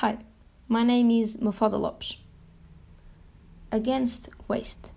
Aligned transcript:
Hi, 0.00 0.18
my 0.68 0.84
name 0.84 1.10
is 1.10 1.38
Mafalda 1.38 1.76
Lopes. 1.76 2.18
Against 3.72 4.28
waste. 4.46 4.92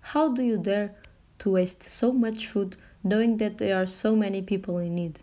How 0.00 0.34
do 0.34 0.42
you 0.42 0.58
dare 0.58 0.96
to 1.38 1.50
waste 1.50 1.84
so 1.84 2.10
much 2.10 2.48
food 2.48 2.76
knowing 3.04 3.36
that 3.36 3.58
there 3.58 3.80
are 3.80 3.86
so 3.86 4.16
many 4.16 4.42
people 4.42 4.78
in 4.78 4.96
need? 4.96 5.20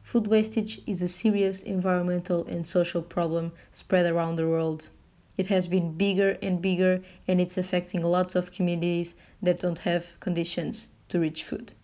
Food 0.00 0.28
wastage 0.28 0.80
is 0.86 1.02
a 1.02 1.08
serious 1.08 1.60
environmental 1.64 2.46
and 2.46 2.64
social 2.64 3.02
problem 3.02 3.50
spread 3.72 4.06
around 4.06 4.36
the 4.36 4.46
world. 4.46 4.90
It 5.36 5.48
has 5.48 5.66
been 5.66 5.94
bigger 5.94 6.38
and 6.40 6.62
bigger, 6.62 7.02
and 7.26 7.40
it's 7.40 7.58
affecting 7.58 8.04
lots 8.04 8.36
of 8.36 8.52
communities 8.52 9.16
that 9.42 9.58
don't 9.58 9.80
have 9.80 10.20
conditions 10.20 10.86
to 11.08 11.18
reach 11.18 11.42
food. 11.42 11.74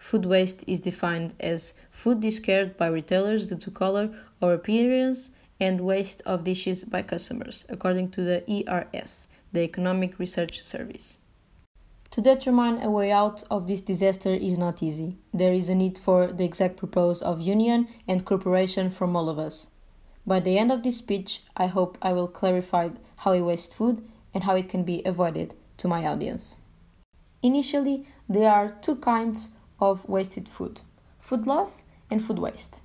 Food 0.00 0.24
waste 0.24 0.64
is 0.66 0.80
defined 0.80 1.34
as 1.38 1.74
food 1.92 2.20
discarded 2.20 2.78
by 2.78 2.86
retailers 2.86 3.50
due 3.50 3.58
to 3.58 3.70
color 3.70 4.10
or 4.40 4.54
appearance 4.54 5.30
and 5.60 5.82
waste 5.82 6.22
of 6.24 6.42
dishes 6.42 6.84
by 6.84 7.02
customers, 7.02 7.66
according 7.68 8.10
to 8.12 8.22
the 8.22 8.42
ERS, 8.50 9.28
the 9.52 9.60
Economic 9.60 10.18
Research 10.18 10.62
Service. 10.62 11.18
To 12.12 12.22
determine 12.22 12.82
a 12.82 12.90
way 12.90 13.12
out 13.12 13.44
of 13.50 13.68
this 13.68 13.82
disaster 13.82 14.30
is 14.30 14.56
not 14.56 14.82
easy. 14.82 15.18
There 15.34 15.52
is 15.52 15.68
a 15.68 15.74
need 15.74 15.98
for 15.98 16.28
the 16.28 16.46
exact 16.46 16.78
purpose 16.78 17.20
of 17.20 17.42
union 17.42 17.86
and 18.08 18.24
cooperation 18.24 18.90
from 18.90 19.14
all 19.14 19.28
of 19.28 19.38
us. 19.38 19.68
By 20.26 20.40
the 20.40 20.58
end 20.58 20.72
of 20.72 20.82
this 20.82 20.96
speech, 20.96 21.42
I 21.58 21.66
hope 21.66 21.98
I 22.00 22.14
will 22.14 22.26
clarify 22.26 22.88
how 23.16 23.34
we 23.34 23.42
waste 23.42 23.76
food 23.76 24.02
and 24.32 24.44
how 24.44 24.56
it 24.56 24.70
can 24.70 24.82
be 24.82 25.02
avoided 25.04 25.54
to 25.76 25.88
my 25.88 26.06
audience. 26.06 26.56
Initially, 27.42 28.06
there 28.28 28.50
are 28.50 28.70
two 28.80 28.96
kinds 28.96 29.50
of 29.80 30.08
wasted 30.08 30.48
food 30.48 30.82
food 31.18 31.46
loss 31.46 31.84
and 32.10 32.22
food 32.22 32.38
waste. 32.38 32.82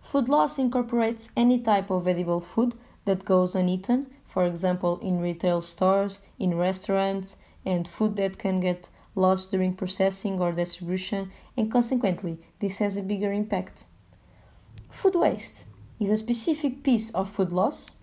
Food 0.00 0.28
loss 0.28 0.58
incorporates 0.58 1.30
any 1.36 1.58
type 1.58 1.90
of 1.90 2.06
edible 2.06 2.40
food 2.40 2.74
that 3.04 3.24
goes 3.24 3.54
uneaten, 3.54 4.06
for 4.24 4.44
example, 4.44 4.98
in 5.00 5.20
retail 5.20 5.60
stores, 5.60 6.20
in 6.38 6.56
restaurants, 6.56 7.36
and 7.64 7.86
food 7.86 8.16
that 8.16 8.38
can 8.38 8.60
get 8.60 8.90
lost 9.14 9.50
during 9.50 9.74
processing 9.74 10.40
or 10.40 10.52
distribution, 10.52 11.30
and 11.56 11.70
consequently, 11.70 12.38
this 12.58 12.78
has 12.78 12.96
a 12.96 13.02
bigger 13.02 13.32
impact. 13.32 13.86
Food 14.90 15.14
waste 15.14 15.66
is 16.00 16.10
a 16.10 16.16
specific 16.16 16.82
piece 16.82 17.10
of 17.10 17.28
food 17.28 17.52
loss 17.52 17.94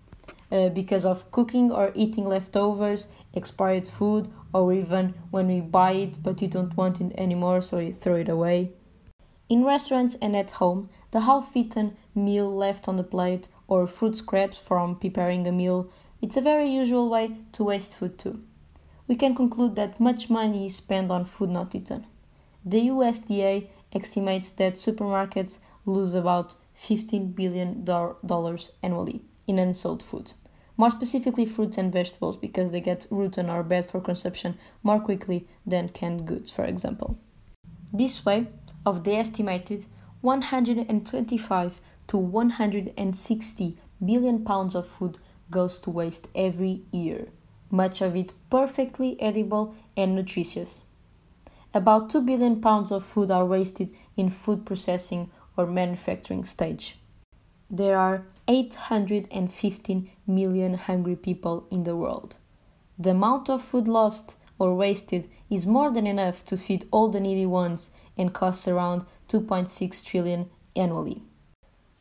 uh, 0.52 0.68
because 0.68 1.06
of 1.06 1.30
cooking 1.30 1.72
or 1.72 1.90
eating 1.94 2.26
leftovers, 2.26 3.06
expired 3.32 3.88
food, 3.88 4.28
or 4.52 4.72
even 4.72 5.14
when 5.30 5.48
we 5.48 5.60
buy 5.60 5.92
it 5.92 6.18
but 6.22 6.42
you 6.42 6.48
don't 6.48 6.76
want 6.76 7.00
it 7.00 7.10
anymore, 7.16 7.62
so 7.62 7.78
you 7.78 7.92
throw 7.92 8.16
it 8.16 8.28
away. 8.28 8.70
In 9.48 9.64
restaurants 9.64 10.14
and 10.20 10.36
at 10.36 10.52
home, 10.52 10.90
the 11.10 11.20
half 11.20 11.56
eaten 11.56 11.96
meal 12.14 12.54
left 12.54 12.86
on 12.86 12.96
the 12.96 13.02
plate 13.02 13.48
or 13.66 13.86
fruit 13.86 14.14
scraps 14.14 14.58
from 14.58 14.96
preparing 14.96 15.46
a 15.46 15.52
meal, 15.52 15.90
it's 16.20 16.36
a 16.36 16.42
very 16.42 16.68
usual 16.68 17.08
way 17.08 17.36
to 17.52 17.64
waste 17.64 17.98
food 17.98 18.18
too. 18.18 18.42
We 19.08 19.16
can 19.16 19.34
conclude 19.34 19.74
that 19.76 20.00
much 20.00 20.30
money 20.30 20.66
is 20.66 20.76
spent 20.76 21.10
on 21.10 21.24
food 21.24 21.50
not 21.50 21.74
eaten. 21.74 22.06
The 22.64 22.88
USDA 22.88 23.68
estimates 23.92 24.50
that 24.52 24.74
supermarkets 24.74 25.60
lose 25.84 26.14
about 26.14 26.54
$15 26.78 27.34
billion 27.34 27.84
annually 28.82 29.22
in 29.46 29.58
unsold 29.58 30.02
food. 30.02 30.34
More 30.76 30.90
specifically, 30.90 31.46
fruits 31.46 31.78
and 31.78 31.92
vegetables 31.92 32.36
because 32.36 32.72
they 32.72 32.80
get 32.80 33.06
rotten 33.10 33.50
or 33.50 33.62
bad 33.62 33.90
for 33.90 34.00
consumption 34.00 34.58
more 34.82 35.00
quickly 35.00 35.46
than 35.66 35.90
canned 35.90 36.26
goods, 36.26 36.50
for 36.50 36.64
example. 36.64 37.18
This 37.92 38.24
way, 38.24 38.48
of 38.84 39.04
the 39.04 39.14
estimated 39.14 39.86
125 40.22 41.80
to 42.08 42.16
160 42.16 43.76
billion 44.04 44.44
pounds 44.44 44.74
of 44.74 44.86
food 44.86 45.18
goes 45.50 45.78
to 45.80 45.90
waste 45.90 46.28
every 46.34 46.82
year, 46.90 47.28
much 47.70 48.00
of 48.00 48.16
it 48.16 48.32
perfectly 48.50 49.20
edible 49.20 49.74
and 49.96 50.14
nutritious. 50.14 50.84
About 51.74 52.10
2 52.10 52.22
billion 52.22 52.60
pounds 52.60 52.90
of 52.90 53.04
food 53.04 53.30
are 53.30 53.46
wasted 53.46 53.92
in 54.16 54.28
food 54.28 54.66
processing 54.66 55.30
or 55.56 55.66
manufacturing 55.66 56.44
stage. 56.44 56.98
There 57.74 57.96
are 57.96 58.26
815 58.48 60.10
million 60.26 60.74
hungry 60.74 61.16
people 61.16 61.66
in 61.70 61.84
the 61.84 61.96
world. 61.96 62.36
The 62.98 63.12
amount 63.12 63.48
of 63.48 63.62
food 63.62 63.88
lost 63.88 64.36
or 64.58 64.74
wasted 64.74 65.30
is 65.48 65.66
more 65.66 65.90
than 65.90 66.06
enough 66.06 66.44
to 66.44 66.58
feed 66.58 66.84
all 66.90 67.08
the 67.08 67.18
needy 67.18 67.46
ones 67.46 67.90
and 68.18 68.34
costs 68.34 68.68
around 68.68 69.06
2.6 69.28 70.04
trillion 70.04 70.50
annually. 70.76 71.22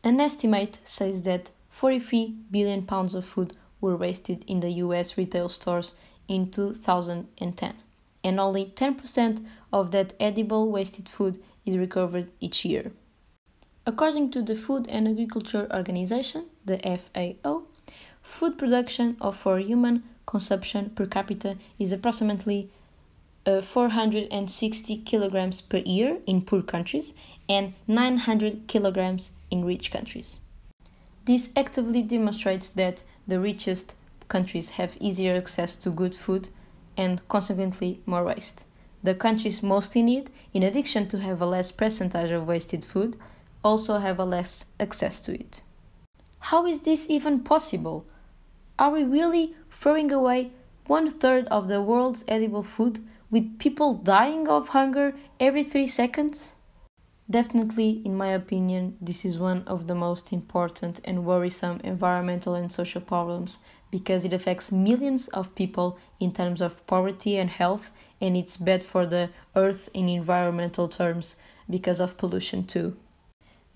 An 0.04 0.20
estimate 0.20 0.82
says 0.84 1.22
that 1.22 1.52
43 1.70 2.36
billion 2.52 2.86
pounds 2.86 3.16
of 3.16 3.24
food 3.24 3.56
were 3.80 3.96
wasted 3.96 4.44
in 4.48 4.60
the 4.60 4.72
US 4.72 5.18
retail 5.18 5.48
stores 5.48 5.94
in 6.28 6.52
2010, 6.52 7.76
and 8.26 8.40
only 8.42 8.66
10% 8.66 9.46
of 9.72 9.92
that 9.92 10.16
edible 10.20 10.70
wasted 10.70 11.08
food 11.08 11.42
is 11.66 11.78
recovered 11.78 12.30
each 12.42 12.66
year. 12.66 12.92
According 13.92 14.32
to 14.32 14.42
the 14.42 14.56
Food 14.56 14.88
and 14.88 15.06
Agriculture 15.06 15.68
Organization, 15.70 16.46
the 16.64 16.78
FAO, 16.80 17.64
food 18.22 18.58
production 18.58 19.18
of 19.20 19.36
for 19.36 19.60
human 19.60 20.04
consumption 20.26 20.92
per 20.92 21.06
capita 21.06 21.58
is 21.78 21.92
approximately 21.92 22.70
uh, 23.46 23.60
460 23.60 24.96
kilograms 25.00 25.60
per 25.60 25.80
year 25.80 26.20
in 26.26 26.42
poor 26.42 26.62
countries 26.62 27.14
and 27.50 27.74
900 27.86 28.66
kilograms 28.68 29.32
in 29.52 29.66
rich 29.66 29.92
countries. 29.92 30.40
This 31.26 31.50
actively 31.58 32.02
demonstrates 32.02 32.70
that 32.70 33.04
the 33.28 33.42
richest 33.42 33.94
countries 34.30 34.70
have 34.70 34.96
easier 35.02 35.36
access 35.36 35.76
to 35.76 35.90
good 35.90 36.16
food 36.16 36.48
and 36.96 37.28
consequently 37.28 38.00
more 38.06 38.24
waste. 38.24 38.64
The 39.04 39.16
countries 39.16 39.62
most 39.62 39.98
in 39.98 40.06
need, 40.06 40.30
in 40.54 40.64
addition 40.64 41.10
to 41.10 41.20
have 41.20 41.42
a 41.42 41.46
less 41.46 41.74
percentage 41.74 42.32
of 42.32 42.48
wasted 42.48 42.86
food, 42.86 43.18
also 43.64 43.98
have 44.00 44.20
a 44.20 44.26
less 44.26 44.66
access 44.80 45.22
to 45.22 45.34
it. 45.34 45.62
How 46.40 46.66
is 46.66 46.82
this 46.82 47.10
even 47.10 47.42
possible? 47.42 48.06
Are 48.80 48.92
we 48.92 49.04
really 49.04 49.56
throwing 49.72 50.12
away 50.12 50.52
one 50.88 51.12
third 51.12 51.46
of 51.48 51.68
the 51.68 51.82
world's 51.82 52.26
edible 52.28 52.64
food 52.64 53.00
with 53.30 53.60
people 53.60 53.94
dying 53.94 54.48
of 54.48 54.70
hunger 54.70 55.16
every 55.40 55.64
three 55.64 55.88
seconds? 55.88 56.56
Definitely, 57.30 58.02
in 58.04 58.18
my 58.18 58.34
opinion, 58.34 58.98
this 59.00 59.24
is 59.24 59.40
one 59.40 59.64
of 59.66 59.88
the 59.88 59.96
most 59.96 60.34
important 60.34 61.00
and 61.06 61.24
worrisome 61.24 61.80
environmental 61.84 62.56
and 62.56 62.70
social 62.70 63.00
problems 63.00 63.60
because 63.90 64.26
it 64.26 64.34
affects 64.34 64.72
millions 64.72 65.28
of 65.30 65.56
people 65.56 65.98
in 66.20 66.34
terms 66.34 66.62
of 66.62 66.86
poverty 66.88 67.38
and 67.38 67.50
health, 67.50 67.92
and 68.20 68.36
it's 68.36 68.58
bad 68.58 68.84
for 68.84 69.06
the 69.06 69.30
earth 69.56 69.90
in 69.94 70.10
environmental 70.10 70.88
terms 70.88 71.36
because 71.70 72.00
of 72.00 72.18
pollution 72.18 72.66
too. 72.66 72.98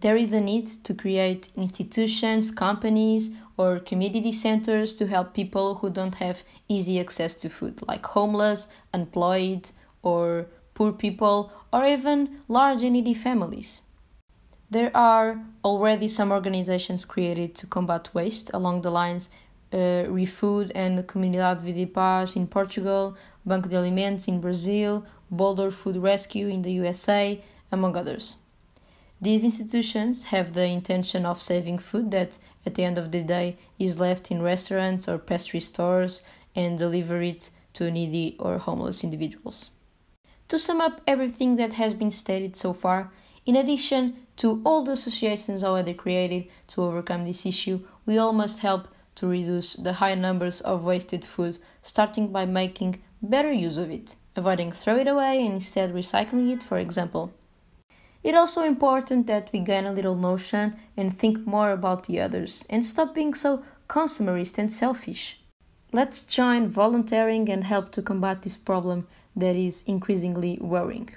There 0.05 0.15
is 0.15 0.33
a 0.33 0.39
need 0.39 0.67
to 0.83 0.93
create 0.93 1.49
institutions, 1.57 2.51
companies, 2.51 3.31
or 3.57 3.79
community 3.79 4.31
centers 4.31 4.93
to 4.99 5.07
help 5.07 5.33
people 5.33 5.73
who 5.79 5.89
don't 5.89 6.13
have 6.25 6.43
easy 6.69 6.99
access 6.99 7.33
to 7.41 7.49
food, 7.49 7.81
like 7.87 8.05
homeless, 8.05 8.67
unemployed, 8.93 9.71
or 10.03 10.45
poor 10.75 10.91
people, 10.91 11.51
or 11.73 11.83
even 11.87 12.41
large 12.47 12.83
and 12.83 12.93
needy 12.93 13.15
families. 13.15 13.81
There 14.69 14.95
are 14.95 15.43
already 15.63 16.07
some 16.07 16.31
organizations 16.31 17.03
created 17.03 17.55
to 17.55 17.65
combat 17.65 18.13
waste 18.13 18.51
along 18.53 18.81
the 18.81 18.91
lines 18.91 19.31
uh, 19.73 20.05
ReFood 20.17 20.71
and 20.75 20.99
Comunidade 21.07 21.61
Vida 21.61 21.87
Paz 21.87 22.35
in 22.35 22.45
Portugal, 22.45 23.17
Banco 23.43 23.69
de 23.69 23.77
Alimentos 23.77 24.27
in 24.27 24.39
Brazil, 24.39 25.03
Boulder 25.31 25.71
Food 25.71 25.97
Rescue 25.97 26.47
in 26.47 26.61
the 26.61 26.73
USA, 26.73 27.41
among 27.71 27.97
others. 27.97 28.35
These 29.21 29.45
institutions 29.45 30.25
have 30.25 30.53
the 30.53 30.65
intention 30.65 31.25
of 31.25 31.41
saving 31.41 31.79
food 31.79 32.11
that, 32.11 32.37
at 32.65 32.75
the 32.75 32.83
end 32.83 32.97
of 32.97 33.11
the 33.11 33.23
day, 33.23 33.57
is 33.79 33.99
left 33.99 34.29
in 34.29 34.41
restaurants 34.41 35.07
or 35.07 35.17
pastry 35.17 35.61
stores 35.61 36.21
and 36.55 36.77
deliver 36.77 37.21
it 37.21 37.49
to 37.73 37.89
needy 37.89 38.35
or 38.39 38.57
homeless 38.57 39.03
individuals. 39.03 39.71
To 40.49 40.59
sum 40.59 40.81
up 40.81 41.01
everything 41.07 41.55
that 41.55 41.73
has 41.73 41.93
been 41.93 42.11
stated 42.11 42.55
so 42.55 42.73
far, 42.73 43.11
in 43.45 43.55
addition 43.55 44.15
to 44.37 44.61
all 44.65 44.83
the 44.83 44.91
associations 44.91 45.63
already 45.63 45.93
created 45.93 46.47
to 46.67 46.83
overcome 46.83 47.25
this 47.25 47.45
issue, 47.45 47.85
we 48.05 48.17
all 48.17 48.33
must 48.33 48.59
help 48.59 48.89
to 49.15 49.27
reduce 49.27 49.73
the 49.75 49.93
high 49.93 50.15
numbers 50.15 50.59
of 50.61 50.83
wasted 50.83 51.23
food, 51.23 51.57
starting 51.81 52.31
by 52.31 52.45
making 52.45 53.01
better 53.21 53.51
use 53.51 53.77
of 53.77 53.89
it, 53.89 54.15
avoiding 54.35 54.71
throw 54.71 54.97
it 54.97 55.07
away 55.07 55.43
and 55.45 55.53
instead 55.53 55.93
recycling 55.93 56.51
it, 56.51 56.61
for 56.61 56.77
example. 56.77 57.31
It's 58.25 58.35
also 58.35 58.63
important 58.63 59.27
that 59.27 59.51
we 59.53 59.59
gain 59.59 59.85
a 59.85 59.93
little 59.93 60.15
notion 60.15 60.77
and 60.97 61.15
think 61.15 61.45
more 61.45 61.69
about 61.69 62.05
the 62.05 62.19
others 62.19 62.65
and 62.71 62.83
stop 62.83 63.13
being 63.13 63.35
so 63.35 63.63
consumerist 63.87 64.57
and 64.57 64.73
selfish. 64.73 65.39
Let's 65.93 66.23
join 66.23 66.69
volunteering 66.69 67.47
and 67.49 67.63
help 67.63 67.91
to 67.91 68.01
combat 68.01 68.41
this 68.41 68.57
problem 68.57 69.07
that 69.35 69.55
is 69.55 69.83
increasingly 69.85 70.57
worrying. 70.59 71.09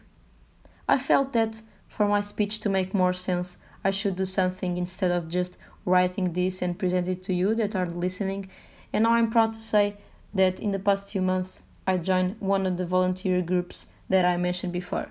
I 0.87 0.99
felt 0.99 1.33
that 1.33 1.63
for 1.89 2.07
my 2.07 2.21
speech 2.21 2.61
to 2.61 2.69
make 2.69 2.93
more 2.93 3.15
sense, 3.15 3.57
I 3.83 3.91
should 3.91 4.17
do 4.17 4.27
something 4.27 4.77
instead 4.77 5.11
of 5.11 5.31
just 5.31 5.57
writing 5.87 6.35
this 6.35 6.61
and 6.61 6.79
present 6.79 7.09
it 7.09 7.23
to 7.23 7.33
you 7.33 7.55
that 7.55 7.75
are 7.75 7.87
listening. 7.87 8.51
And 8.93 9.05
now 9.05 9.13
I'm 9.13 9.31
proud 9.31 9.55
to 9.55 9.61
say 9.61 9.97
that 10.35 10.61
in 10.61 10.73
the 10.73 10.79
past 10.79 11.09
few 11.09 11.23
months, 11.23 11.63
I 11.87 11.97
joined 11.97 12.37
one 12.39 12.67
of 12.67 12.77
the 12.77 12.85
volunteer 12.85 13.41
groups 13.41 13.87
that 14.11 14.27
I 14.27 14.37
mentioned 14.37 14.75
before, 14.75 15.09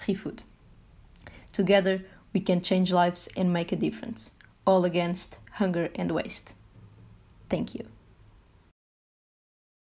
ReFood. 0.00 0.42
Together, 1.52 2.02
we 2.32 2.40
can 2.40 2.60
change 2.60 2.92
lives 2.92 3.28
and 3.36 3.52
make 3.52 3.72
a 3.72 3.76
difference, 3.76 4.34
all 4.64 4.84
against 4.84 5.38
hunger 5.52 5.90
and 5.94 6.12
waste. 6.12 6.54
Thank 7.48 7.74
you. 7.74 7.86